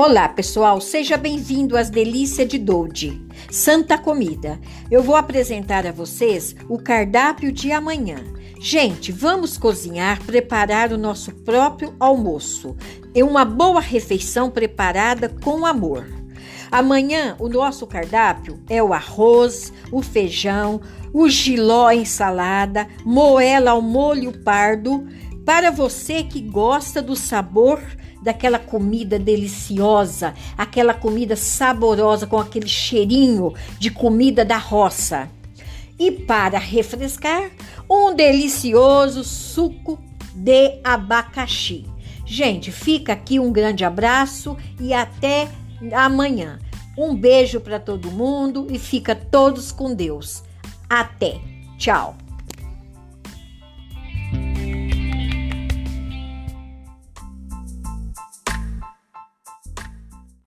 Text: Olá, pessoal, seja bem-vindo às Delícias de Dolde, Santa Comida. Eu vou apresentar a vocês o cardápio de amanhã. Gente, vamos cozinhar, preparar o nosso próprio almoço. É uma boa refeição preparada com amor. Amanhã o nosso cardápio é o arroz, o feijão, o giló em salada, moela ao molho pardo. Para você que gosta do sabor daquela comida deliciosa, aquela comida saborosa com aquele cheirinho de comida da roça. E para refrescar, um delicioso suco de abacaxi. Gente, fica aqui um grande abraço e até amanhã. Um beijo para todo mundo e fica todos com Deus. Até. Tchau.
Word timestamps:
Olá, 0.00 0.28
pessoal, 0.28 0.80
seja 0.80 1.16
bem-vindo 1.16 1.76
às 1.76 1.90
Delícias 1.90 2.46
de 2.46 2.56
Dolde, 2.56 3.20
Santa 3.50 3.98
Comida. 3.98 4.60
Eu 4.88 5.02
vou 5.02 5.16
apresentar 5.16 5.84
a 5.88 5.90
vocês 5.90 6.54
o 6.68 6.78
cardápio 6.78 7.50
de 7.50 7.72
amanhã. 7.72 8.18
Gente, 8.60 9.10
vamos 9.10 9.58
cozinhar, 9.58 10.24
preparar 10.24 10.92
o 10.92 10.96
nosso 10.96 11.32
próprio 11.32 11.96
almoço. 11.98 12.76
É 13.12 13.24
uma 13.24 13.44
boa 13.44 13.80
refeição 13.80 14.52
preparada 14.52 15.28
com 15.42 15.66
amor. 15.66 16.06
Amanhã 16.70 17.34
o 17.40 17.48
nosso 17.48 17.84
cardápio 17.84 18.62
é 18.70 18.80
o 18.80 18.92
arroz, 18.92 19.72
o 19.90 20.00
feijão, 20.00 20.80
o 21.12 21.28
giló 21.28 21.90
em 21.90 22.04
salada, 22.04 22.86
moela 23.04 23.72
ao 23.72 23.82
molho 23.82 24.44
pardo. 24.44 25.08
Para 25.44 25.72
você 25.72 26.22
que 26.22 26.40
gosta 26.40 27.02
do 27.02 27.16
sabor 27.16 27.80
daquela 28.28 28.58
comida 28.58 29.18
deliciosa, 29.18 30.34
aquela 30.56 30.92
comida 30.92 31.34
saborosa 31.34 32.26
com 32.26 32.38
aquele 32.38 32.68
cheirinho 32.68 33.54
de 33.78 33.90
comida 33.90 34.44
da 34.44 34.58
roça. 34.58 35.30
E 35.98 36.12
para 36.12 36.58
refrescar, 36.58 37.50
um 37.90 38.14
delicioso 38.14 39.24
suco 39.24 39.98
de 40.34 40.78
abacaxi. 40.84 41.86
Gente, 42.26 42.70
fica 42.70 43.14
aqui 43.14 43.40
um 43.40 43.50
grande 43.50 43.82
abraço 43.82 44.58
e 44.78 44.92
até 44.92 45.48
amanhã. 45.94 46.58
Um 46.98 47.16
beijo 47.16 47.60
para 47.60 47.80
todo 47.80 48.10
mundo 48.10 48.66
e 48.70 48.78
fica 48.78 49.14
todos 49.14 49.72
com 49.72 49.94
Deus. 49.94 50.42
Até. 50.90 51.40
Tchau. 51.78 52.27